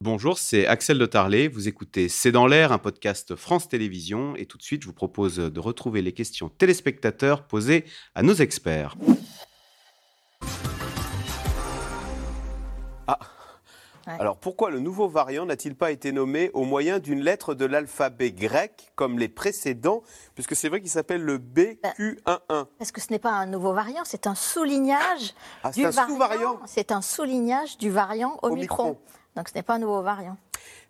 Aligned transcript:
Bonjour, 0.00 0.38
c'est 0.38 0.64
Axel 0.66 0.96
de 0.96 1.06
Tarlet. 1.06 1.48
Vous 1.48 1.66
écoutez 1.66 2.08
C'est 2.08 2.30
dans 2.30 2.46
l'air, 2.46 2.70
un 2.70 2.78
podcast 2.78 3.34
France 3.34 3.68
Télévisions. 3.68 4.36
Et 4.36 4.46
tout 4.46 4.56
de 4.56 4.62
suite, 4.62 4.82
je 4.82 4.86
vous 4.86 4.92
propose 4.92 5.36
de 5.38 5.60
retrouver 5.60 6.02
les 6.02 6.12
questions 6.12 6.48
téléspectateurs 6.48 7.42
posées 7.42 7.84
à 8.14 8.22
nos 8.22 8.34
experts. 8.34 8.94
Ah 13.08 13.18
alors 14.06 14.38
pourquoi 14.38 14.70
le 14.70 14.80
nouveau 14.80 15.06
variant 15.06 15.44
n'a-t-il 15.44 15.74
pas 15.74 15.90
été 15.90 16.12
nommé 16.12 16.50
au 16.54 16.64
moyen 16.64 16.98
d'une 16.98 17.20
lettre 17.20 17.54
de 17.54 17.66
l'alphabet 17.66 18.32
grec 18.32 18.90
comme 18.94 19.18
les 19.18 19.28
précédents, 19.28 20.02
puisque 20.34 20.56
c'est 20.56 20.70
vrai 20.70 20.80
qu'il 20.80 20.88
s'appelle 20.88 21.20
le 21.20 21.36
BQ11 21.36 22.66
Parce 22.78 22.90
que 22.90 23.02
ce 23.02 23.10
n'est 23.10 23.18
pas 23.18 23.32
un 23.32 23.44
nouveau 23.44 23.74
variant, 23.74 24.02
c'est 24.04 24.26
un 24.26 24.34
soulignage 24.34 25.34
Ah, 25.62 25.72
du 25.72 25.84
un 25.84 25.90
variant. 25.90 26.58
C'est 26.64 26.90
un 26.90 27.02
soulignage 27.02 27.76
du 27.76 27.90
variant 27.90 28.38
Omicron. 28.42 28.84
Omicron. 28.84 28.98
Donc 29.38 29.48
ce 29.50 29.54
n'est 29.54 29.62
pas 29.62 29.76
un 29.76 29.78
nouveau 29.78 30.02
variant. 30.02 30.36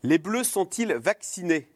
Les 0.02 0.16
bleus 0.16 0.42
sont-ils 0.42 0.94
vaccinés 0.94 1.68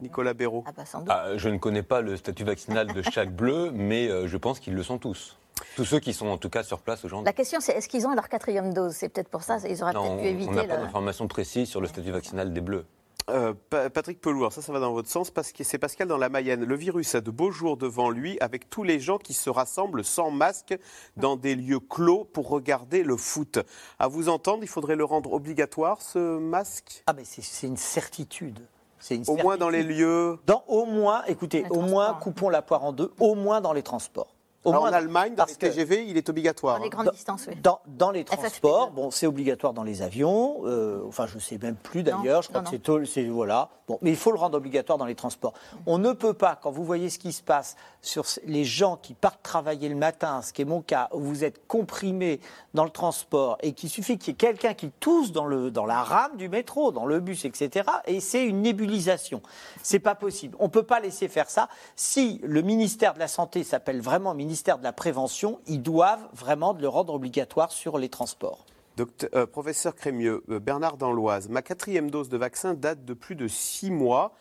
Nicolas 0.00 0.34
Béraud? 0.34 0.62
Ah 0.66 0.72
bah 0.76 0.84
sans 0.84 0.98
doute. 1.00 1.08
Ah, 1.10 1.36
je 1.38 1.48
ne 1.48 1.56
connais 1.56 1.82
pas 1.82 2.02
le 2.02 2.18
statut 2.18 2.44
vaccinal 2.44 2.86
de 2.92 3.00
chaque 3.00 3.34
bleu, 3.34 3.70
mais 3.72 4.08
euh, 4.08 4.28
je 4.28 4.36
pense 4.36 4.60
qu'ils 4.60 4.74
le 4.74 4.82
sont 4.82 4.98
tous. 4.98 5.38
Tous 5.74 5.86
ceux 5.86 6.00
qui 6.00 6.12
sont 6.12 6.26
en 6.28 6.36
tout 6.36 6.50
cas 6.50 6.62
sur 6.62 6.80
place 6.80 7.02
aujourd'hui. 7.06 7.24
La 7.24 7.32
question 7.32 7.60
c'est 7.60 7.72
est-ce 7.72 7.88
qu'ils 7.88 8.06
ont 8.06 8.14
leur 8.14 8.28
quatrième 8.28 8.74
dose? 8.74 8.92
C'est 8.92 9.08
peut-être 9.08 9.30
pour 9.30 9.42
ça, 9.42 9.56
ils 9.66 9.82
auraient 9.82 9.92
peut-être 9.94 10.04
on 10.04 10.18
pu 10.18 10.22
on 10.24 10.26
éviter 10.26 10.50
n'a 10.52 10.64
pas 10.64 10.76
le- 10.76 10.82
d'informations 10.82 11.26
précises 11.28 11.68
sur 11.70 11.80
le 11.80 11.88
statut 11.88 12.10
vaccinal 12.12 12.52
des 12.52 12.60
bleus. 12.60 12.84
Euh, 13.28 13.52
Pa- 13.68 13.90
Patrick 13.90 14.20
Pelour, 14.20 14.52
ça, 14.52 14.62
ça 14.62 14.72
va 14.72 14.80
dans 14.80 14.92
votre 14.92 15.08
sens 15.08 15.30
parce 15.30 15.52
que 15.52 15.62
c'est 15.62 15.78
Pascal 15.78 16.08
dans 16.08 16.16
la 16.16 16.28
Mayenne. 16.28 16.64
Le 16.64 16.74
virus 16.74 17.14
a 17.14 17.20
de 17.20 17.30
beaux 17.30 17.50
jours 17.50 17.76
devant 17.76 18.08
lui 18.10 18.38
avec 18.40 18.70
tous 18.70 18.82
les 18.84 19.00
gens 19.00 19.18
qui 19.18 19.34
se 19.34 19.50
rassemblent 19.50 20.02
sans 20.04 20.30
masque 20.30 20.76
dans 21.16 21.36
des 21.36 21.54
lieux 21.54 21.80
clos 21.80 22.24
pour 22.24 22.48
regarder 22.48 23.02
le 23.02 23.16
foot. 23.16 23.58
À 23.98 24.08
vous 24.08 24.28
entendre, 24.28 24.60
il 24.62 24.68
faudrait 24.68 24.96
le 24.96 25.04
rendre 25.04 25.32
obligatoire, 25.32 26.00
ce 26.00 26.38
masque? 26.38 27.02
Ah, 27.06 27.12
mais 27.12 27.24
c'est 27.24 27.66
une 27.66 27.76
certitude. 27.76 28.60
C'est 28.98 29.14
une 29.16 29.24
Au 29.28 29.36
moins 29.36 29.56
dans 29.56 29.68
les 29.68 29.82
lieux. 29.82 30.38
Dans, 30.46 30.64
au 30.66 30.84
moins, 30.86 31.22
écoutez, 31.26 31.62
Les 31.64 31.68
au 31.70 31.82
moins, 31.82 32.14
coupons 32.14 32.48
la 32.48 32.62
poire 32.62 32.82
en 32.84 32.92
deux, 32.92 33.12
au 33.20 33.34
moins 33.34 33.60
dans 33.60 33.72
les 33.72 33.82
transports. 33.82 34.34
Au 34.64 34.70
Alors, 34.70 34.82
moins 34.82 34.90
en 34.90 34.94
Allemagne, 34.94 35.30
dans 35.34 35.44
parce 35.44 35.52
les 35.52 35.56
que- 35.56 35.66
TGV, 35.74 36.06
il 36.08 36.16
est 36.16 36.28
obligatoire. 36.28 36.76
Dans 36.78 36.82
les 36.82 36.88
hein. 36.88 36.90
grandes 36.90 37.06
Dans- 37.06 37.12
distances, 37.12 37.46
oui. 37.48 37.54
Dans, 37.62 37.78
dans 37.86 38.10
les 38.10 38.24
FFP2. 38.24 38.36
transports, 38.36 38.90
bon, 38.90 39.10
c'est 39.12 39.26
obligatoire 39.26 39.72
dans 39.72 39.84
les 39.84 40.02
avions. 40.02 40.62
euh, 40.64 41.02
enfin, 41.06 41.26
je 41.28 41.38
sais 41.38 41.58
même 41.62 41.76
plus 41.76 42.02
d'ailleurs. 42.02 42.42
Je 42.42 42.48
crois 42.48 42.62
non, 42.62 42.70
que 42.70 43.04
c'est 43.04 43.24
voilà. 43.26 43.68
Bon, 43.86 43.98
mais 44.02 44.10
il 44.10 44.16
faut 44.16 44.32
le 44.32 44.38
rendre 44.38 44.56
obligatoire 44.58 44.98
dans 44.98 45.06
les 45.06 45.14
transports. 45.14 45.54
On 45.86 45.96
ne 45.96 46.12
peut 46.12 46.34
pas, 46.34 46.58
quand 46.60 46.70
vous 46.70 46.84
voyez 46.84 47.08
ce 47.08 47.18
qui 47.18 47.32
se 47.32 47.42
passe 47.42 47.76
sur 48.02 48.24
les 48.44 48.64
gens 48.64 48.96
qui 49.00 49.14
partent 49.14 49.42
travailler 49.42 49.88
le 49.88 49.94
matin, 49.94 50.42
ce 50.42 50.52
qui 50.52 50.60
est 50.62 50.66
mon 50.66 50.82
cas, 50.82 51.08
où 51.14 51.20
vous 51.20 51.42
êtes 51.44 51.66
comprimé 51.68 52.40
dans 52.74 52.84
le 52.84 52.90
transport 52.90 53.56
et 53.62 53.72
qu'il 53.72 53.88
suffit 53.88 54.18
qu'il 54.18 54.32
y 54.32 54.34
ait 54.34 54.36
quelqu'un 54.36 54.74
qui 54.74 54.90
tousse 54.90 55.32
dans 55.32 55.46
le 55.46 55.70
dans 55.70 55.86
la 55.86 56.02
rame 56.02 56.36
du 56.36 56.48
métro, 56.50 56.92
dans 56.92 57.06
le 57.06 57.20
bus, 57.20 57.44
etc. 57.46 57.88
Et 58.06 58.20
c'est 58.20 58.44
une 58.44 58.60
nébulisation. 58.60 59.40
C'est 59.82 60.00
pas 60.00 60.14
possible. 60.16 60.56
On 60.58 60.68
peut 60.68 60.82
pas 60.82 61.00
laisser 61.00 61.28
faire 61.28 61.48
ça. 61.48 61.68
Si 61.96 62.40
le 62.42 62.60
ministère 62.60 63.14
de 63.14 63.20
la 63.20 63.28
santé 63.28 63.62
s'appelle 63.64 64.02
vraiment 64.02 64.34
ministère 64.34 64.47
de 64.48 64.82
la 64.82 64.92
prévention, 64.92 65.60
ils 65.66 65.82
doivent 65.82 66.26
vraiment 66.32 66.72
le 66.72 66.88
rendre 66.88 67.14
obligatoire 67.14 67.70
sur 67.70 67.98
les 67.98 68.08
transports. 68.08 68.64
Docteur- 68.96 69.30
euh, 69.34 69.46
professeur 69.46 69.94
Crémieux, 69.94 70.42
euh, 70.50 70.58
Bernard 70.58 70.96
dans 70.96 71.12
l'Oise, 71.12 71.48
ma 71.48 71.62
quatrième 71.62 72.10
dose 72.10 72.28
de 72.28 72.36
vaccin 72.36 72.74
date 72.74 73.04
de 73.04 73.14
plus 73.14 73.36
de 73.36 73.46
six 73.46 73.90
mois. 73.90 74.32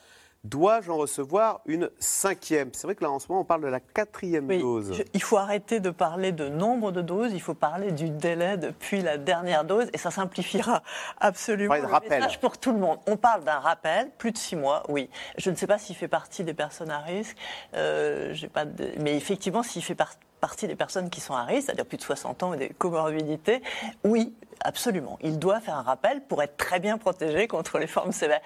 Dois-je 0.49 0.89
en 0.91 0.97
recevoir 0.97 1.59
une 1.65 1.89
cinquième? 1.99 2.69
C'est 2.73 2.87
vrai 2.87 2.95
que 2.95 3.03
là, 3.03 3.11
en 3.11 3.19
ce 3.19 3.27
moment, 3.27 3.41
on 3.41 3.45
parle 3.45 3.61
de 3.61 3.67
la 3.67 3.81
quatrième 3.81 4.47
Oui, 4.47 4.59
dose. 4.61 4.93
je- 4.93 5.03
il 5.13 5.21
faut 5.21 5.37
arrêter 5.37 5.79
de 5.81 5.89
parler 5.89 6.31
de 6.31 6.47
nombre 6.47 6.91
de 6.93 7.01
doses, 7.01 7.33
il 7.33 7.41
faut 7.41 7.53
parler 7.53 7.91
du 7.91 8.09
délai 8.09 8.55
depuis 8.57 9.01
la 9.01 9.17
dernière 9.17 9.65
dose 9.65 9.87
et 9.93 9.97
ça 9.97 10.09
simplifiera 10.09 10.83
absolument 11.19 11.75
le 11.75 11.85
rappel. 11.85 12.19
message 12.21 12.39
pour 12.39 12.57
tout 12.57 12.71
le 12.71 12.79
monde. 12.79 12.97
On 13.07 13.17
parle 13.17 13.43
d'un 13.43 13.59
rappel, 13.59 14.09
plus 14.17 14.31
de 14.31 14.37
six 14.37 14.55
mois, 14.55 14.83
oui. 14.87 15.09
Je 15.37 15.49
ne 15.49 15.55
sais 15.55 15.67
pas 15.67 15.77
s'il 15.77 15.95
fait 15.95 16.07
partie 16.07 16.43
des 16.45 16.53
personnes 16.53 16.91
à 16.91 16.99
risque, 16.99 17.35
euh, 17.73 18.33
j'ai 18.33 18.47
pas 18.47 18.63
de- 18.65 18.91
mais 18.99 19.15
effectivement, 19.17 19.63
s'il 19.63 19.83
fait 19.83 19.95
par- 19.95 20.13
partie 20.47 20.65
des 20.65 20.77
personnes 20.77 21.09
qui 21.09 21.19
sont 21.19 21.33
à 21.33 21.43
risque, 21.43 21.65
c'est-à-dire 21.65 21.85
plus 21.85 21.97
de 21.97 22.03
60 22.03 22.41
ans 22.43 22.53
et 22.53 22.57
des 22.57 22.69
comorbidités, 22.69 23.61
oui, 24.05 24.33
absolument. 24.61 25.19
Il 25.21 25.39
doit 25.39 25.59
faire 25.59 25.75
un 25.75 25.81
rappel 25.81 26.21
pour 26.21 26.41
être 26.41 26.55
très 26.55 26.79
bien 26.79 26.97
protégé 26.97 27.49
contre 27.49 27.79
les 27.79 27.85
formes 27.85 28.13
sévères. 28.13 28.39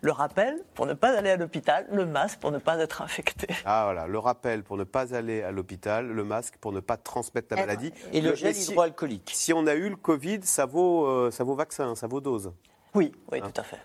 Le 0.00 0.10
rappel 0.10 0.60
pour 0.74 0.86
ne 0.86 0.92
pas 0.92 1.16
aller 1.16 1.30
à 1.30 1.36
l'hôpital, 1.36 1.86
le 1.92 2.04
masque 2.04 2.40
pour 2.40 2.50
ne 2.50 2.58
pas 2.58 2.76
être 2.80 3.00
infecté. 3.00 3.46
Ah 3.64 3.84
voilà, 3.84 4.08
le 4.08 4.18
rappel 4.18 4.64
pour 4.64 4.76
ne 4.76 4.82
pas 4.82 5.14
aller 5.14 5.42
à 5.42 5.52
l'hôpital, 5.52 6.08
le 6.08 6.24
masque 6.24 6.56
pour 6.60 6.72
ne 6.72 6.80
pas 6.80 6.96
transmettre 6.96 7.46
la 7.54 7.60
maladie. 7.60 7.92
Et 8.12 8.20
le 8.20 8.34
gel 8.34 8.52
si, 8.52 8.72
hydroalcoolique. 8.72 9.30
si 9.32 9.52
on 9.52 9.68
a 9.68 9.76
eu 9.76 9.88
le 9.88 9.96
Covid, 9.96 10.40
ça 10.42 10.66
vaut, 10.66 11.06
euh, 11.06 11.30
ça 11.30 11.44
vaut 11.44 11.54
vaccin, 11.54 11.94
ça 11.94 12.08
vaut 12.08 12.20
dose. 12.20 12.52
Oui, 12.94 13.12
oui, 13.30 13.40
tout 13.40 13.60
à 13.60 13.62
fait. 13.62 13.78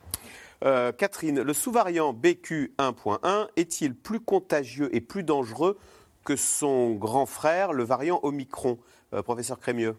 Euh, 0.63 0.91
Catherine, 0.91 1.41
le 1.41 1.53
sous-variant 1.53 2.11
BQ1.1 2.11 3.49
est-il 3.55 3.93
plus 3.93 4.19
contagieux 4.19 4.89
et 4.95 5.01
plus 5.01 5.23
dangereux 5.23 5.77
que 6.23 6.35
son 6.35 6.91
grand 6.91 7.25
frère, 7.25 7.73
le 7.73 7.83
variant 7.83 8.19
Omicron. 8.23 8.77
Euh, 9.13 9.21
Professeur 9.21 9.59
Crémieux. 9.59 9.97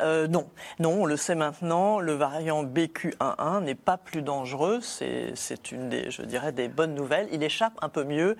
Euh, 0.00 0.26
non, 0.26 0.48
non, 0.80 1.02
on 1.02 1.06
le 1.06 1.16
sait 1.16 1.34
maintenant, 1.34 2.00
le 2.00 2.12
variant 2.14 2.64
BQ11 2.64 3.62
n'est 3.62 3.74
pas 3.74 3.96
plus 3.96 4.22
dangereux, 4.22 4.80
c'est 4.80 5.70
une 5.70 6.10
je 6.10 6.22
dirais, 6.22 6.52
des 6.52 6.68
bonnes 6.68 6.94
nouvelles. 6.94 7.28
Il 7.30 7.42
échappe 7.42 7.74
un 7.80 7.88
peu 7.88 8.04
mieux 8.04 8.36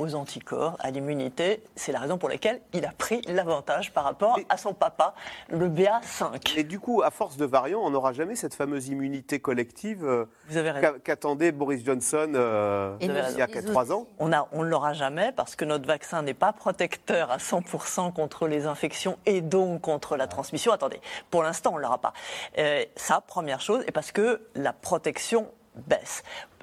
aux 0.00 0.14
anticorps, 0.14 0.76
à 0.80 0.90
l'immunité. 0.90 1.62
C'est 1.76 1.92
la 1.92 2.00
raison 2.00 2.18
pour 2.18 2.28
laquelle 2.28 2.60
il 2.72 2.84
a 2.84 2.92
pris 2.96 3.20
l'avantage 3.28 3.92
par 3.92 4.04
rapport 4.04 4.36
Mais- 4.38 4.46
à 4.48 4.56
son 4.56 4.74
papa, 4.74 5.14
le 5.48 5.68
BA5. 5.68 6.54
Et 6.56 6.64
du 6.64 6.80
coup, 6.80 7.02
à 7.02 7.10
force 7.10 7.36
de 7.36 7.44
variants, 7.44 7.80
on 7.82 7.90
n'aura 7.90 8.12
jamais 8.12 8.34
cette 8.34 8.54
fameuse 8.54 8.88
immunité 8.88 9.38
collective 9.40 10.04
euh, 10.04 10.24
qu'attendait 11.04 11.52
Boris 11.52 11.84
Johnson 11.84 12.32
euh, 12.34 12.96
il 13.00 13.08
y 13.38 13.42
a 13.42 13.46
les 13.46 13.62
trois 13.64 13.92
ans. 13.92 14.06
On 14.18 14.32
a- 14.32 14.48
on 14.52 14.62
ne 14.64 14.68
l'aura 14.68 14.92
jamais 14.94 15.32
parce 15.32 15.54
que 15.54 15.64
notre 15.64 15.86
vaccin 15.86 16.22
n'est 16.22 16.34
pas 16.34 16.52
protecteur 16.52 17.30
à 17.30 17.36
100% 17.38 18.12
contre 18.12 18.48
les 18.48 18.66
infections 18.66 19.18
et 19.26 19.40
donc 19.42 19.82
contre 19.82 20.16
la 20.16 20.26
transmission. 20.26 20.72
Attendez, 20.72 21.00
pour 21.30 21.42
l'instant, 21.42 21.72
on 21.74 21.76
ne 21.76 21.82
l'aura 21.82 21.98
pas. 21.98 22.12
Euh, 22.58 22.84
ça, 22.96 23.20
première 23.20 23.60
chose, 23.60 23.84
et 23.86 23.92
parce 23.92 24.12
que 24.12 24.40
la 24.54 24.72
protection 24.72 25.48
baisse. 25.86 26.22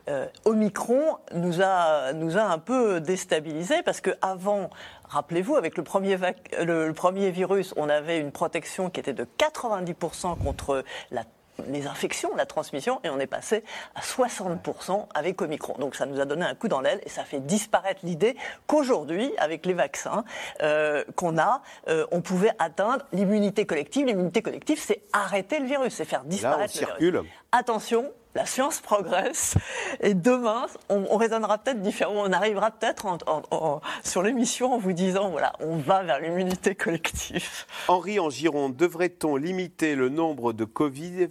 Euh, 0.10 0.26
Omicron 0.46 1.18
nous 1.34 1.62
a, 1.62 2.14
nous 2.14 2.38
a 2.38 2.42
un 2.44 2.60
peu 2.60 3.02
déstabilisés 3.02 3.82
parce 3.84 4.00
que 4.02 4.12
avant, 4.22 4.70
rappelez-vous, 5.10 5.56
avec 5.56 5.78
le 5.78 5.84
premier, 5.84 6.16
vac- 6.16 6.56
le, 6.64 6.88
le 6.88 6.94
premier 6.94 7.30
virus, 7.32 7.74
on 7.78 7.90
avait 7.90 8.20
une 8.20 8.32
protection 8.32 8.90
qui 8.90 9.00
était 9.00 9.14
de 9.14 9.28
90% 9.38 10.38
contre 10.44 10.84
la 11.12 11.24
les 11.68 11.88
infections, 11.88 12.30
la 12.36 12.46
transmission, 12.46 13.00
et 13.04 13.10
on 13.10 13.20
est 13.20 13.26
passé 13.26 13.64
à 13.96 14.02
60% 14.02 15.08
avec 15.16 15.42
Omicron. 15.42 15.74
Donc 15.80 15.96
ça 15.96 16.06
nous 16.06 16.20
a 16.20 16.26
donné 16.26 16.46
un 16.46 16.54
coup 16.54 16.68
dans 16.68 16.82
l'aile 16.82 17.02
et 17.04 17.10
ça 17.10 17.24
fait 17.24 17.40
disparaître 17.40 18.02
l'idée 18.04 18.36
qu'aujourd'hui, 18.68 19.34
avec 19.40 19.66
les 19.66 19.74
vaccins 19.74 20.24
euh, 20.62 21.04
qu'on 21.16 21.40
a, 21.40 21.64
euh, 21.88 22.06
on 22.12 22.22
pouvait 22.22 22.52
atteindre 22.60 23.06
l'immunité 23.12 23.66
collective. 23.66 24.06
L'immunité 24.06 24.44
collective, 24.44 24.80
c'est 24.80 25.02
arrêter 25.14 25.58
le 25.60 25.66
virus, 25.66 25.96
c'est 25.96 26.06
faire 26.06 26.20
Là, 26.20 26.26
on 26.28 26.30
disparaître 26.30 26.74
le 26.76 26.80
virus. 26.80 26.96
circule. 27.00 27.24
Attention, 27.52 28.12
la 28.38 28.46
science 28.46 28.80
progresse 28.80 29.56
et 30.00 30.14
demain, 30.14 30.68
on, 30.90 31.06
on 31.10 31.18
raisonnera 31.18 31.58
peut-être 31.58 31.82
différemment. 31.82 32.22
On 32.22 32.32
arrivera 32.32 32.72
peut-être 32.72 33.06
en- 33.08 33.18
en- 33.28 33.42
en- 33.52 33.82
sur 34.04 34.22
l'émission 34.22 34.74
en 34.74 34.78
vous 34.78 34.94
disant, 34.94 35.30
voilà, 35.30 35.54
on 35.60 35.76
va 35.78 36.04
vers 36.04 36.20
l'immunité 36.22 36.76
collective. 36.76 37.66
Henri 37.88 38.20
en 38.20 38.30
Gironde, 38.30 38.76
devrait-on 38.76 39.36
limiter 39.36 39.96
le 39.96 40.10
nombre 40.10 40.54
de 40.54 40.64
Covid 40.66 41.28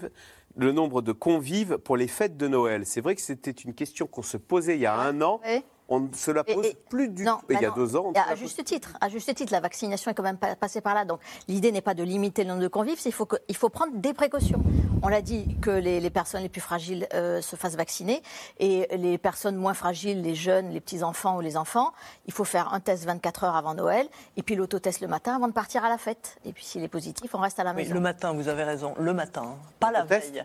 le 0.58 0.72
nombre 0.72 1.02
de 1.02 1.12
convives 1.12 1.76
pour 1.78 1.96
les 1.96 2.08
fêtes 2.08 2.36
de 2.36 2.48
Noël? 2.48 2.86
C'est 2.86 3.00
vrai 3.02 3.14
que 3.14 3.20
c'était 3.20 3.50
une 3.50 3.74
question 3.74 4.06
qu'on 4.06 4.22
se 4.22 4.36
posait 4.38 4.74
il 4.76 4.80
y 4.80 4.86
a 4.86 4.94
un 4.94 5.20
an. 5.22 5.40
Oui. 5.46 5.62
On 5.88 6.00
ne 6.00 6.12
se 6.14 6.30
la 6.32 6.42
pose 6.42 6.66
et- 6.66 6.76
plus 6.90 7.08
du 7.08 7.24
tout. 7.24 7.38
Il 7.48 7.60
y 7.60 7.64
a 7.64 7.70
deux 7.70 7.94
ans, 7.94 8.06
on 8.06 8.12
à, 8.18 8.34
juste 8.34 8.64
titre, 8.64 8.90
à 9.00 9.08
juste 9.08 9.32
titre, 9.34 9.52
la 9.52 9.60
vaccination 9.60 10.10
est 10.10 10.14
quand 10.14 10.22
même 10.24 10.36
pas- 10.36 10.56
passée 10.56 10.80
par 10.80 10.94
là. 10.94 11.04
Donc 11.04 11.20
l'idée 11.46 11.70
n'est 11.70 11.80
pas 11.80 11.94
de 11.94 12.02
limiter 12.02 12.42
le 12.42 12.48
nombre 12.50 12.62
de 12.62 12.68
convives, 12.68 12.98
faut, 13.12 13.24
que- 13.26 13.36
il 13.48 13.56
faut 13.56 13.68
prendre 13.68 13.92
des 13.96 14.12
précautions. 14.12 14.62
On 15.02 15.08
l'a 15.08 15.22
dit 15.22 15.56
que 15.62 15.70
les, 15.70 16.00
les 16.00 16.10
personnes 16.10 16.42
les 16.42 16.48
plus 16.48 16.60
fragiles 16.60 17.06
euh, 17.14 17.40
se 17.40 17.54
fassent 17.54 17.76
vacciner 17.76 18.22
et 18.58 18.88
les 18.96 19.16
personnes 19.18 19.54
moins 19.54 19.74
fragiles, 19.74 20.22
les 20.22 20.34
jeunes, 20.34 20.70
les 20.70 20.80
petits 20.80 21.04
enfants 21.04 21.36
ou 21.36 21.40
les 21.40 21.56
enfants, 21.56 21.92
il 22.26 22.32
faut 22.32 22.44
faire 22.44 22.72
un 22.74 22.80
test 22.80 23.04
24 23.04 23.44
heures 23.44 23.56
avant 23.56 23.74
Noël 23.74 24.08
et 24.36 24.42
puis 24.42 24.56
l'autotest 24.56 25.00
le 25.00 25.06
matin 25.06 25.36
avant 25.36 25.46
de 25.46 25.52
partir 25.52 25.84
à 25.84 25.88
la 25.88 25.98
fête. 25.98 26.38
Et 26.44 26.52
puis 26.52 26.64
s'il 26.64 26.82
est 26.82 26.88
positif, 26.88 27.32
on 27.34 27.38
reste 27.38 27.60
à 27.60 27.64
la 27.64 27.70
Oui, 27.70 27.76
maison. 27.82 27.94
le 27.94 28.00
matin, 28.00 28.32
vous 28.32 28.48
avez 28.48 28.64
raison, 28.64 28.94
le 28.98 29.12
matin, 29.14 29.54
pas 29.78 29.92
la 29.92 30.02
veille. 30.04 30.44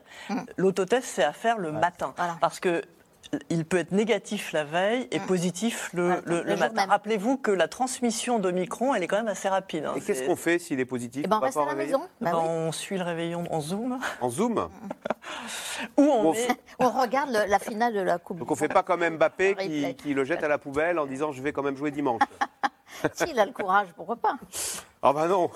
L'autotest, 0.58 1.06
c'est 1.08 1.24
à 1.24 1.34
faire 1.34 1.58
le 1.58 1.72
matin. 1.72 2.14
Voilà. 2.18 2.38
Parce 2.40 2.60
que 2.60 2.84
il 3.50 3.66
peut 3.66 3.78
être 3.78 3.92
négatif 3.92 4.52
la 4.52 4.64
veille 4.64 5.08
et 5.12 5.20
positif 5.20 5.90
le, 5.94 6.04
Voilà, 6.08 6.22
le- 6.26 6.36
le 6.38 6.44
le 6.44 6.50
jour 6.52 6.60
matin. 6.60 6.86
Rappelez-vous 6.90 7.38
que 7.38 7.52
la 7.52 7.68
transmission 7.68 8.40
d'Omicron, 8.40 8.94
elle 8.94 9.04
est 9.04 9.08
quand 9.08 9.18
même 9.18 9.28
assez 9.28 9.48
rapide. 9.50 9.86
hein. 9.86 9.94
Et 9.96 10.02
qu'est-ce 10.02 10.24
qu'on 10.24 10.36
fait 10.36 10.60
s'il 10.60 10.80
est 10.80 10.86
positif 10.86 11.24
Eh 11.26 11.28
ben, 11.28 11.38
on 11.38 11.40
reste 11.40 11.58
à 11.58 11.62
la 11.62 11.66
réveiller 11.68 11.92
maison. 11.94 12.04
Bah 12.20 12.32
Ben, 12.32 12.38
oui. 12.38 12.44
On 12.46 12.72
suit 12.72 12.98
le 12.98 13.04
réveillon 13.04 13.44
en 13.52 13.62
Zoom. 13.62 14.00
En 14.20 14.30
Zoom 14.30 14.70
Ou 15.98 16.02
on 16.04 16.34
met- 16.34 16.48
On 16.80 16.90
regarde 16.90 17.30
le- 17.32 17.50
la 17.50 17.60
finale 17.60 17.94
de 17.94 18.02
la 18.02 18.18
Coupe. 18.18 18.40
Donc 18.40 18.50
on 18.52 18.54
ne 18.54 18.60
fait 18.60 18.68
pas 18.68 18.84
comme 18.84 19.08
Mbappé 19.08 19.56
qui, 19.56 19.96
qui 19.96 20.14
le 20.14 20.24
jette 20.26 20.44
à 20.44 20.48
la 20.48 20.58
poubelle 20.58 21.00
en 21.00 21.06
disant 21.06 21.32
je 21.32 21.42
vais 21.42 21.54
quand 21.54 21.64
même 21.64 21.78
jouer 21.78 21.92
dimanche. 21.92 22.22
S'il 23.14 23.40
a 23.40 23.46
le 23.46 23.52
courage, 23.54 23.88
pourquoi 23.96 24.16
pas? 24.18 24.36
Ah 25.02 25.14
bah 25.14 25.28
non 25.28 25.50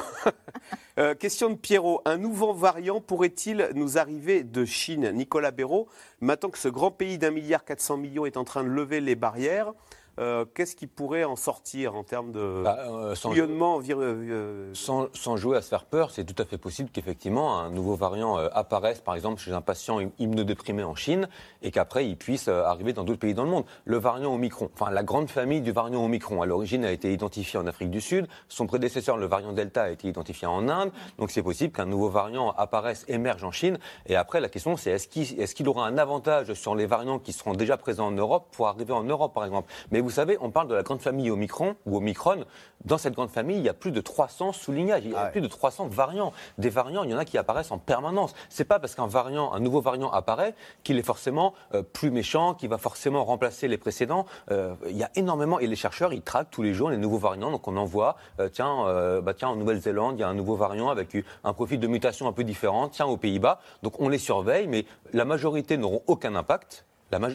Euh, 0.98 1.14
question 1.14 1.50
de 1.50 1.56
Pierrot. 1.56 2.02
Un 2.06 2.18
nouveau 2.18 2.54
variant 2.54 3.02
pourrait-il 3.02 3.70
nous 3.76 3.98
arriver 3.98 4.44
de 4.44 4.64
Chine? 4.64 5.12
Nicolas 5.12 5.52
Béraud, 5.52 5.90
maintenant 6.22 6.50
que 6.50 6.58
ce 6.58 6.70
grand 6.70 6.92
pays 6.92 7.18
d'un 7.18 7.32
milliard 7.32 7.66
400 7.66 7.98
millions 7.98 8.26
est 8.26 8.38
en 8.38 8.46
train 8.46 8.64
de 8.64 8.70
lever 8.70 9.02
les 9.02 9.16
barrières, 9.16 9.74
euh, 10.20 10.46
qu'est-ce 10.54 10.76
qui 10.76 10.88
pourrait 10.88 11.24
en 11.24 11.36
sortir 11.36 11.96
en 11.96 12.04
termes 12.04 12.32
de 12.32 12.62
Bah, 12.64 12.78
euh, 12.90 13.16
sans, 13.16 13.32
euh, 13.34 14.72
sans- 14.74 15.08
sans 15.14 15.38
jouer 15.38 15.58
à 15.58 15.62
se 15.62 15.70
faire 15.70 15.86
peur, 15.86 16.12
c'est 16.12 16.24
tout 16.24 16.42
à 16.42 16.46
fait 16.46 16.58
possible 16.58 16.90
qu'effectivement 16.92 17.60
un 17.60 17.70
nouveau 17.70 17.96
variant 17.96 18.38
apparaisse, 18.38 19.02
par 19.02 19.16
exemple, 19.16 19.42
chez 19.42 19.52
un 19.52 19.62
patient 19.62 20.00
im- 20.00 20.10
immunodéprimé 20.20 20.84
en 20.84 20.96
Chine, 20.96 21.28
et 21.62 21.72
qu'après 21.72 22.08
il 22.08 22.18
puisse 22.18 22.48
arriver 22.48 22.94
dans 22.94 23.04
d'autres 23.04 23.20
pays 23.20 23.34
dans 23.34 23.44
le 23.44 23.50
monde. 23.50 23.66
Le 23.86 23.98
variant 23.98 24.34
Omicron, 24.34 24.70
enfin 24.74 24.92
la 24.92 25.04
grande 25.04 25.30
famille 25.30 25.62
du 25.62 25.72
variant 25.72 26.04
Omicron, 26.04 26.42
à 26.42 26.46
l'origine 26.46 26.86
a 26.86 26.92
été 26.92 27.12
identifiée 27.12 27.60
en 27.60 27.68
Afrique 27.68 27.90
du 27.92 28.02
Sud. 28.02 28.28
Son 28.48 28.68
prédécesseur, 28.68 29.18
le 29.18 29.26
variant 29.26 29.54
Delta, 29.54 29.84
a 29.84 29.90
été 29.90 30.08
identifié 30.08 30.48
en 30.48 30.70
Inde. 30.70 30.92
Donc 31.18 31.32
c'est 31.32 31.44
possible 31.44 31.74
qu'un 31.74 31.86
nouveau 31.86 32.10
variant 32.10 32.52
apparaisse, 32.52 33.06
émerge 33.08 33.44
en 33.44 33.52
Chine. 33.52 33.78
Et 34.06 34.16
après, 34.16 34.40
la 34.40 34.50
question, 34.50 34.78
c'est 34.78 34.92
est-ce 34.92 35.56
qu'il 35.56 35.68
aura 35.68 35.86
un 35.88 35.98
avantage 35.98 36.54
sur 36.54 36.76
les 36.76 36.86
variants 36.86 37.20
qui 37.20 37.34
seront 37.34 37.54
déjà 37.54 37.78
présents 37.78 38.08
en 38.08 38.12
Europe 38.12 38.48
pour 38.52 38.68
arriver 38.68 38.94
en 38.94 39.04
Europe, 39.04 39.34
par 39.34 39.46
exemple? 39.46 39.72
Mais 39.92 40.02
vous 40.06 40.12
savez, 40.12 40.38
on 40.40 40.52
parle 40.52 40.68
de 40.68 40.76
la 40.76 40.84
grande 40.84 41.02
famille 41.02 41.32
Omicron 41.32 41.76
ou 41.88 41.98
Omicron. 41.98 42.46
Dans 42.86 43.00
cette 43.00 43.16
grande 43.16 43.32
famille, 43.32 43.58
il 43.58 43.64
y 43.64 43.70
a 43.70 43.74
plus 43.74 43.92
de 43.92 44.02
300 44.02 44.54
soulignages, 44.54 45.02
il 45.04 45.12
y 45.12 45.16
a 45.16 45.20
Ah 45.20 45.24
ouais. 45.26 45.32
plus 45.32 45.42
de 45.42 45.48
300 45.48 45.88
variants. 45.88 46.32
Des 46.60 46.70
variants, 46.70 47.04
il 47.04 47.10
y 47.10 47.14
en 47.16 47.18
a 47.18 47.26
qui 47.26 47.40
apparaissent 47.40 47.72
en 47.72 47.80
permanence. 47.80 48.36
C'est 48.50 48.66
pas 48.66 48.78
parce 48.78 48.94
qu'un 48.94 49.08
variant, 49.08 49.52
un 49.52 49.60
nouveau 49.60 49.82
variant 49.82 50.12
apparaît 50.12 50.54
qu'il 50.84 51.00
est 51.00 51.04
forcément 51.04 51.56
euh, 51.74 51.82
plus 51.82 52.12
méchant, 52.12 52.54
qu'il 52.54 52.70
va 52.70 52.78
forcément 52.78 53.26
remplacer 53.26 53.68
les 53.68 53.80
précédents. 53.80 54.28
Euh, 54.52 54.76
il 54.88 54.96
y 54.96 55.04
a 55.04 55.10
énormément 55.16 55.58
et 55.60 55.66
les 55.66 55.76
chercheurs, 55.76 56.14
ils 56.14 56.22
traquent 56.22 56.52
tous 56.52 56.62
les 56.62 56.76
jours 56.76 56.92
les 56.92 56.98
nouveaux 56.98 57.18
variants. 57.18 57.50
Donc 57.50 57.68
on 57.68 57.76
en 57.76 57.86
voit, 57.86 58.16
euh, 58.40 58.48
tiens, 58.48 58.86
bah 59.24 59.34
tiens, 59.34 59.50
en 59.50 59.56
Nouvelle-Zélande, 59.56 60.18
il 60.18 60.22
y 60.22 60.24
a 60.24 60.28
un 60.30 60.36
nouveau 60.36 60.56
variant 60.56 60.90
avec 60.90 61.18
un 61.44 61.54
profil 61.54 61.80
de 61.80 61.88
mutation 61.88 62.28
un 62.28 62.34
peu 62.34 62.44
différent. 62.44 62.90
Tiens, 62.90 63.08
aux 63.08 63.18
Pays-Bas. 63.18 63.60
Donc 63.82 64.00
on 64.00 64.10
les 64.10 64.20
surveille, 64.20 64.68
mais 64.68 64.86
la 65.14 65.26
majorité 65.26 65.78
n'auront 65.78 66.04
aucun 66.06 66.36
impact. 66.36 66.86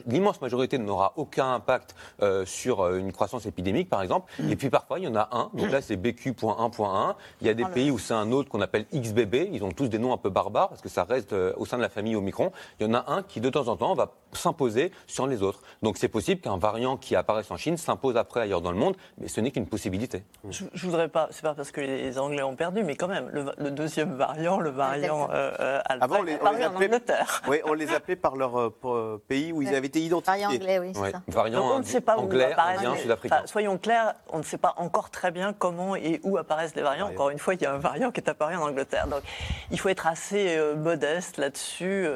L'immense 0.07 0.41
majorité 0.41 0.79
n'aura 0.79 1.13
aucun 1.17 1.55
impact 1.55 1.95
euh, 2.23 2.45
sur 2.45 2.81
euh, 2.81 2.99
une 2.99 3.13
croissance 3.13 3.47
épidémique, 3.47 3.89
par 3.89 4.03
exemple. 4.03 4.31
Et 4.51 4.57
puis 4.57 4.69
parfois, 4.69 4.99
il 4.99 5.05
y 5.05 5.09
en 5.09 5.17
a 5.17 5.29
un. 5.33 5.51
Donc 5.55 5.71
là, 5.71 5.81
c'est 5.81 5.97
BQ.1.1. 5.97 7.15
Il 7.41 7.47
y 7.47 7.51
a 7.51 7.55
des 7.55 7.63
le- 7.65 7.71
pays 7.71 7.91
où 7.91 7.99
c'est 7.99 8.15
un 8.15 8.31
autre 8.33 8.49
qu'on 8.49 8.61
appelle 8.61 8.87
XBB. 8.93 9.49
Ils 9.53 9.65
ont 9.65 9.71
tous 9.73 9.89
des 9.89 9.99
noms 9.99 10.13
un 10.13 10.17
peu 10.19 10.29
barbares 10.31 10.69
parce 10.69 10.81
que 10.81 10.89
ça 10.89 11.05
reste 11.05 11.33
euh, 11.33 11.53
au 11.57 11.65
sein 11.67 11.77
de 11.77 11.83
la 11.83 11.89
famille 11.89 12.17
Omicron. 12.17 12.53
Il 12.79 12.87
y 12.87 12.91
en 12.91 12.95
a 12.95 13.05
un 13.11 13.23
qui, 13.23 13.41
de 13.41 13.49
temps 13.49 13.69
en 13.69 13.77
temps, 13.77 13.95
va 13.95 14.13
s'imposer 14.33 14.93
sur 15.07 15.27
les 15.27 15.43
autres. 15.43 15.61
Donc 15.83 15.97
c'est 15.99 16.09
possible 16.09 16.41
qu'un 16.41 16.57
variant 16.59 16.97
qui 16.97 17.17
apparaisse 17.17 17.51
en 17.51 17.57
Chine 17.57 17.77
s'impose 17.77 18.17
après 18.17 18.41
ailleurs 18.41 18.61
dans 18.61 18.73
le 18.73 18.79
monde, 18.79 18.97
mais 19.19 19.29
ce 19.29 19.41
n'est 19.41 19.51
qu'une 19.51 19.67
possibilité. 19.67 20.23
Je, 20.49 20.65
je 20.73 20.87
voudrais 20.87 21.09
pas, 21.09 21.29
c'est 21.31 21.43
pas 21.43 21.55
parce 21.55 21.71
que 21.71 21.81
les 21.81 22.19
Anglais 22.19 22.43
ont 22.43 22.57
perdu, 22.57 22.83
mais 22.83 22.97
quand 22.97 23.09
même, 23.09 23.29
le, 23.33 23.71
deuxième 23.71 24.15
variant, 24.15 24.59
le 24.61 24.71
variant 24.71 25.29
euh, 25.31 25.51
euh, 25.61 25.81
alpha, 25.85 26.05
Avant, 26.05 26.21
on 26.21 26.23
les- 26.23 26.37
on 26.41 26.45
en 26.45 26.47
appelait- 26.55 26.67
Angleterre. 26.67 27.43
Oui, 27.49 27.59
on 27.65 27.73
les 27.75 27.93
appelait 27.93 28.17
par 28.17 28.37
leur 28.37 28.59
euh, 28.59 28.75
euh, 28.85 29.19
pays 29.29 29.53
où 29.53 29.63
ils 29.63 29.75
avaient 29.75 29.87
été 29.87 30.01
identifiés. 30.01 30.43
Variant 30.43 30.51
anglais, 30.61 30.79
oui, 30.79 30.91
c'est 30.95 31.01
Ouais. 31.01 31.11
ça. 31.13 31.23
Variant 31.29 31.61
Donc 31.61 31.73
on 31.73 31.79
ne 31.79 31.85
sait 31.85 32.01
pas 32.01 32.17
où 32.17 32.21
anglais, 32.21 32.53
apparaissent 32.53 32.79
indien, 32.79 32.95
les- 32.95 33.01
sud-africain. 33.01 33.37
enfin, 33.37 33.47
soyons 33.47 33.79
clairs, 33.79 34.15
on 34.31 34.39
ne 34.39 34.43
sait 34.43 34.59
pas 34.59 34.75
encore 34.77 35.11
très 35.11 35.31
bien 35.31 35.53
comment 35.53 35.97
et 35.97 36.21
où 36.23 36.37
apparaissent 36.39 36.75
les 36.75 36.83
variants. 36.83 37.07
Variant. 37.07 37.15
Encore 37.15 37.31
une 37.31 37.39
fois, 37.39 37.55
il 37.55 37.63
y 37.63 37.67
a 37.67 37.73
un 37.73 37.79
variant 37.79 38.11
qui 38.11 38.21
est 38.21 38.29
apparu 38.29 38.57
en 38.57 38.63
Angleterre. 38.69 39.07
Donc 39.09 39.23
il 39.71 39.79
faut 39.81 39.89
être 39.89 40.07
assez 40.07 40.57
euh, 40.57 40.75
modeste 40.77 41.37
là-dessus. 41.39 42.07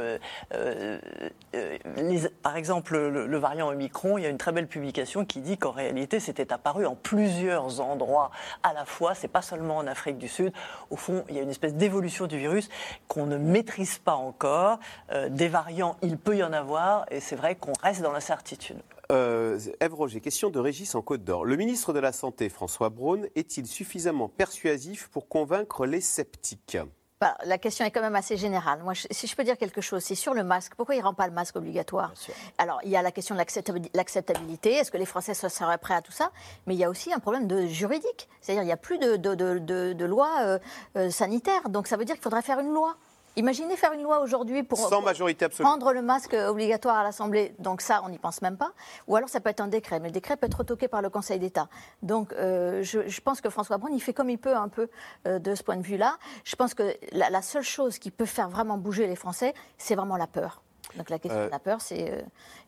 Par 2.43 2.57
exemple, 2.57 2.97
le, 2.97 3.27
le 3.27 3.39
variant 3.39 3.69
Omicron, 3.69 4.19
il 4.19 4.25
y 4.25 4.27
a 4.27 4.31
une 4.31 4.39
très 4.39 4.53
belle 4.53 4.69
publication 4.69 5.25
qui 5.25 5.41
dit 5.41 5.59
qu'en 5.59 5.71
réalité, 5.71 6.21
c'était 6.21 6.53
apparu 6.53 6.87
en 6.87 6.95
plusieurs 6.95 7.81
endroits 7.81 8.31
à 8.63 8.73
la 8.73 8.85
fois. 8.85 9.15
C'est 9.15 9.29
pas 9.29 9.43
seulement 9.43 9.77
en 9.77 9.87
Afrique 9.87 10.19
du 10.19 10.29
Sud. 10.29 10.53
Au 10.91 10.97
fond, 10.97 11.25
il 11.29 11.37
y 11.37 11.39
a 11.39 11.43
une 11.43 11.51
espèce 11.51 11.75
d'évolution 11.75 12.27
du 12.27 12.39
virus 12.39 12.69
qu'on 13.09 13.27
ne 13.27 13.37
maîtrise 13.37 13.99
pas 13.99 14.15
encore. 14.15 14.79
Euh, 15.13 15.29
des 15.29 15.49
variants, 15.49 15.97
il 16.03 16.19
peut 16.19 16.37
y 16.37 16.43
en 16.43 16.53
avoir, 16.53 17.07
et 17.11 17.21
c'est 17.21 17.37
vrai 17.37 17.55
qu'on 17.55 17.73
reste 17.83 18.03
dans 18.03 18.13
l'incertitude. 18.13 18.79
Euh, 19.13 19.59
Ève 19.81 19.95
Roger, 19.95 20.21
question 20.21 20.51
de 20.51 20.59
Régis 20.59 20.95
en 20.95 21.03
Côte 21.03 21.25
d'Or. 21.25 21.45
Le 21.45 21.57
ministre 21.57 21.93
de 21.93 22.01
la 22.01 22.13
Santé, 22.13 22.49
François 22.49 22.89
Braun, 22.89 23.27
est-il 23.35 23.67
suffisamment 23.67 24.29
persuasif 24.29 25.09
pour 25.09 25.29
convaincre 25.29 25.87
les 25.87 26.01
sceptiques? 26.01 26.79
Bah, 27.25 27.39
la 27.47 27.57
question 27.57 27.87
est 27.87 27.91
quand 27.91 28.03
même 28.03 28.17
assez 28.17 28.37
générale. 28.37 28.83
Moi, 28.83 28.93
je- 28.93 29.07
si 29.11 29.27
je 29.27 29.35
peux 29.35 29.45
dire 29.45 29.57
quelque 29.57 29.81
chose, 29.81 30.03
c'est 30.05 30.15
sur 30.15 30.35
le 30.35 30.45
masque. 30.45 30.75
Pourquoi 30.75 30.95
il 30.95 30.99
ne 30.99 31.05
rend 31.05 31.15
pas 31.15 31.27
le 31.27 31.33
masque 31.33 31.57
obligatoire 31.57 32.13
Alors, 32.59 32.81
il 32.85 32.91
y 32.91 32.97
a 32.99 33.01
la 33.01 33.11
question 33.13 33.35
de 33.35 33.41
l'acceptabi- 33.41 33.89
l'acceptabilité. 33.95 34.75
Est-ce 34.75 34.91
que 34.91 34.99
les 34.99 35.07
Français 35.07 35.33
se- 35.33 35.49
seraient 35.49 35.79
prêts 35.79 35.95
à 35.95 36.03
tout 36.03 36.13
ça? 36.13 36.33
Mais 36.67 36.75
il 36.75 36.79
y 36.79 36.85
a 36.85 36.91
aussi 36.91 37.15
un 37.15 37.21
problème 37.21 37.47
de 37.47 37.65
juridique. 37.67 38.29
C'est-à-dire, 38.43 38.63
il 38.63 38.67
n'y 38.67 38.73
a 38.73 38.77
plus 38.77 38.99
de, 38.99 39.17
de- 39.17 39.95
de 39.95 40.05
loi 40.05 40.29
euh, 40.43 40.59
euh, 40.99 41.09
sanitaire. 41.11 41.71
Donc, 41.71 41.87
ça 41.87 41.97
veut 41.97 42.05
dire 42.05 42.15
qu'il 42.17 42.23
faudrait 42.25 42.43
faire 42.43 42.61
une 42.61 42.75
loi. 42.75 42.95
Imaginez 43.37 43.77
faire 43.77 43.93
une 43.93 44.03
loi 44.03 44.21
aujourd'hui 44.21 44.63
pour, 44.63 44.79
Sans 44.79 44.91
pour 44.91 45.03
majorité 45.03 45.45
absolue. 45.47 45.65
prendre 45.67 45.93
le 45.93 46.03
masque 46.03 46.35
obligatoire 46.35 46.97
à 46.97 47.03
l'Assemblée. 47.03 47.55
Donc 47.59 47.81
ça, 47.81 48.03
on 48.05 48.09
n'y 48.09 48.19
pense 48.19 48.43
même 48.43 48.57
pas. 48.57 48.71
Ou 49.09 49.17
alors 49.17 49.29
ça 49.29 49.41
peut 49.41 49.51
être 49.51 49.61
un 49.61 49.67
décret, 49.67 49.99
mais 49.99 50.09
le 50.09 50.13
décret 50.13 50.37
peut 50.37 50.47
être 50.47 50.59
retoqué 50.59 50.87
par 50.89 51.03
le 51.03 51.11
Conseil 51.11 51.39
d'État. 51.39 51.69
Donc 52.03 52.33
euh, 52.33 52.83
je, 52.83 53.09
je 53.09 53.21
pense 53.21 53.41
que 53.41 53.51
François 53.51 53.79
Braun, 53.79 53.93
il 53.93 54.01
fait 54.01 54.13
comme 54.13 54.31
il 54.31 54.39
peut 54.39 54.55
un 54.55 54.69
peu 54.69 54.89
euh, 55.27 55.39
de 55.39 55.55
ce 55.55 55.63
point 55.63 55.77
de 55.77 55.83
vue-là. 55.83 56.17
Je 56.45 56.55
pense 56.55 56.75
que 56.75 56.95
la, 57.13 57.31
la 57.31 57.43
seule 57.43 57.63
chose 57.65 57.99
qui 57.99 58.11
peut 58.11 58.25
faire 58.27 58.49
vraiment 58.49 58.77
bouger 58.79 59.07
les 59.07 59.17
Français, 59.17 59.53
c'est 59.79 59.95
vraiment 59.97 60.17
la 60.17 60.27
peur. 60.27 60.63
Donc 60.97 61.11
la 61.11 61.19
question 61.19 61.41
Euh, 61.41 61.47
de 61.47 61.51
la 61.51 61.59
peur, 61.59 61.81
c'est 61.81 62.11
euh, 62.11 62.21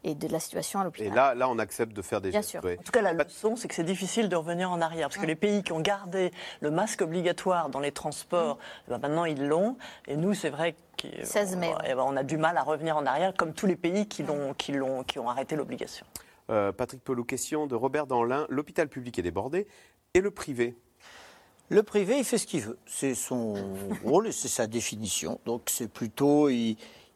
et 0.05 0.15
de 0.15 0.29
la 0.29 0.41
situation 0.41 0.79
à 0.81 0.83
Et 0.83 0.85
l'hôpital. 0.87 1.15
là, 1.15 1.35
là, 1.35 1.49
on 1.49 1.59
accepte 1.59 1.93
de 1.93 2.03
faire 2.03 2.21
des 2.21 2.31
Bien 2.31 2.41
gestes, 2.41 2.51
sûr. 2.51 2.65
ouais. 2.65 2.77
En 2.79 2.83
tout 2.83 2.93
cas, 2.93 3.03
la 3.03 3.13
leçon, 3.13 3.57
c'est 3.57 3.69
que 3.69 3.75
c'est 3.75 3.85
difficile 3.85 4.29
de 4.29 4.37
revenir 4.37 4.71
en 4.71 4.81
arrière. 4.81 5.09
Parce 5.09 5.21
que 5.21 5.27
les 5.27 5.37
pays 5.37 5.63
qui 5.63 5.73
ont 5.73 5.81
gardé 5.81 6.33
le 6.61 6.71
masque 6.71 7.03
obligatoire 7.03 7.69
dans 7.69 7.81
les 7.81 7.93
transports, 7.93 8.59
eh 8.87 8.91
ben, 8.91 8.99
maintenant 8.99 9.25
ils 9.25 9.47
l'ont. 9.47 9.77
Et 10.09 10.17
nous, 10.17 10.35
c'est 10.35 10.51
vrai 10.51 10.75
qu'on 11.01 11.09
16 11.25 11.57
mai, 11.57 11.69
ouais. 11.69 11.75
eh 11.89 11.95
ben, 11.95 12.03
on 12.07 12.17
a 12.17 12.23
du 12.23 12.37
mal 12.37 12.57
à 12.57 12.63
revenir 12.63 12.97
en 12.97 13.07
arrière, 13.07 13.33
comme 13.35 13.53
tous 13.53 13.67
les 13.67 13.77
pays 13.77 14.07
qui, 14.09 14.23
l'ont, 14.23 14.55
qui, 14.55 14.73
l'ont, 14.73 15.03
qui 15.05 15.19
ont 15.19 15.29
arrêté 15.29 15.57
l'obligation. 15.57 16.07
Euh, 16.51 16.73
Patrick 16.73 17.03
Pelou, 17.03 17.25
question 17.25 17.67
de 17.67 17.75
Robert 17.75 18.07
Danlin. 18.07 18.47
L'hôpital 18.49 18.89
public 18.89 19.19
est 19.19 19.23
débordé 19.23 19.67
et 20.15 20.21
le 20.21 20.31
privé? 20.31 20.77
Le 21.69 21.83
privé, 21.83 22.19
il 22.19 22.25
fait 22.25 22.39
ce 22.39 22.47
qu'il 22.47 22.61
veut. 22.61 22.79
C'est 22.87 23.15
son 23.17 23.55
rôle 24.05 24.29
et 24.29 24.33
c'est 24.33 24.47
sa 24.49 24.69
définition. 24.69 25.41
Donc 25.45 25.63
c'est 25.67 25.89
plutôt, 25.89 26.49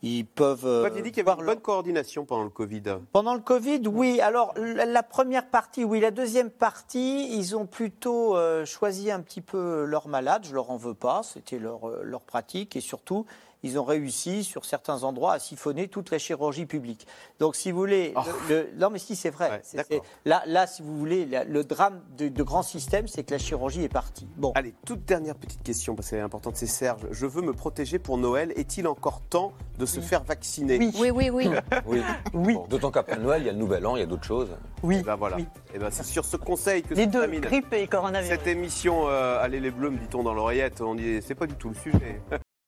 ils 0.03 0.25
peuvent. 0.25 0.65
euh, 0.67 0.81
Vous 0.81 0.87
aviez 0.87 1.03
dit 1.03 1.11
qu'il 1.13 1.21
y 1.21 1.25
voir 1.25 1.37
avait 1.39 1.47
une 1.47 1.53
bonne 1.55 1.61
coordination 1.63 2.25
pendant 2.25 2.45
le 2.45 2.51
Covid. 2.51 2.83
Pendant 3.13 3.35
le 3.35 3.41
Covid, 3.41 3.83
oui. 3.87 4.21
Alors, 4.21 4.55
la 4.57 5.03
première 5.03 5.47
partie, 5.49 5.85
oui. 5.85 6.01
La 6.01 6.11
deuxième 6.11 6.51
partie, 6.51 7.37
ils 7.37 7.57
ont 7.57 7.67
plutôt 7.67 8.37
euh, 8.37 8.65
choisi 8.65 9.11
un 9.11 9.21
petit 9.21 9.41
peu 9.43 9.85
leurs 9.85 10.09
malades. 10.09 10.45
Je 10.45 10.55
leur 10.55 10.71
en 10.71 10.77
veux 10.77 10.95
pas. 10.95 11.23
C'était 11.23 11.59
leur, 11.59 11.89
euh, 11.89 12.01
leur 12.03 12.23
pratique. 12.23 12.77
Et 12.77 12.81
surtout, 12.81 13.27
ils 13.63 13.79
ont 13.79 13.85
réussi, 13.85 14.45
sur 14.45 14.65
certains 14.65 15.03
endroits, 15.05 15.35
à 15.35 15.39
siphonner 15.39 15.89
toute 15.89 16.11
la 16.11 16.19
chirurgie 16.19 16.67
publique. 16.67 17.07
Donc, 17.39 17.57
si 17.57 17.71
vous 17.73 17.79
voulez. 17.79 18.13
Oh. 18.17 18.21
le- 18.49 18.55
le- 18.55 18.69
non, 18.79 18.91
mais 18.91 18.99
si, 18.99 19.17
c'est 19.17 19.31
vrai. 19.31 19.51
Ouais, 19.51 19.61
C'est- 19.63 20.01
là, 20.25 20.43
là, 20.47 20.67
si 20.67 20.83
vous 20.83 20.99
voulez, 20.99 21.27
le 21.47 21.65
drame 21.65 22.01
de, 22.17 22.29
de 22.29 22.43
grands 22.43 22.63
systèmes, 22.63 23.09
c'est 23.09 23.23
que 23.25 23.33
la 23.33 23.39
chirurgie 23.39 23.83
est 23.85 23.89
partie. 23.89 24.27
Bon. 24.37 24.53
Allez, 24.55 24.75
toute 24.87 25.05
dernière 25.05 25.35
petite 25.37 25.63
question, 25.63 25.95
parce 25.95 26.11
qu'elle 26.11 26.21
est 26.21 26.23
importante, 26.23 26.57
c'est 26.57 26.67
Serge. 26.67 27.07
Je 27.11 27.27
veux 27.27 27.43
me 27.43 27.53
protéger 27.53 27.99
pour 27.99 28.19
Noël. 28.19 28.53
Est-il 28.57 28.87
encore 28.89 29.21
temps 29.23 29.53
de 29.79 29.87
se 29.87 30.01
faire 30.01 30.23
vacciner 30.25 30.79
Oui. 30.79 30.93
Oui, 30.99 31.11
oui, 31.11 31.31
oui. 31.31 31.49
Oui. 31.87 32.03
Oui. 32.35 32.55
Bon, 32.55 32.67
D'autant 32.69 32.91
qu'après 32.91 33.19
Noël, 33.19 33.43
il 33.43 33.47
y 33.47 33.49
a 33.49 33.53
le 33.53 33.59
Nouvel 33.59 33.87
An, 33.87 33.97
il 33.97 34.01
y 34.01 34.03
a 34.03 34.07
d'autres 34.07 34.25
choses. 34.25 34.51
Oui. 34.83 34.99
Eh 35.01 35.03
ben 35.03 35.17
voilà. 35.17 35.37
oui. 35.37 35.47
Eh 35.75 35.79
ben, 35.79 35.91
c'est 35.91 36.05
sur 36.05 36.25
ce 36.25 36.37
conseil 36.37 36.83
que 36.83 36.95
Les 36.95 37.07
deux, 37.07 37.27
grippe 37.27 37.73
et 37.73 37.87
coronavirus. 37.87 38.39
cette 38.39 38.47
émission. 38.47 39.09
euh, 39.09 39.39
Allez 39.43 39.61
les 39.61 39.71
bleus, 39.71 39.91
me 39.91 39.99
dit-on 39.99 40.23
dans 40.23 40.33
l'oreillette. 40.35 40.81
On 40.81 40.95
dit, 40.95 41.21
c'est 41.23 41.35
pas 41.35 41.47
du 41.47 41.55
tout 41.55 41.69
le 41.69 41.75
sujet. 41.75 42.21